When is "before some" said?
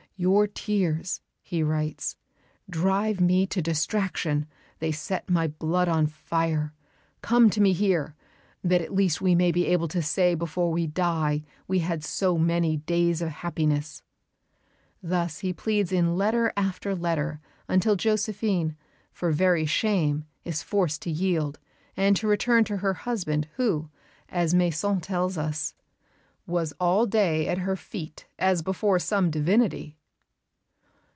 28.61-29.31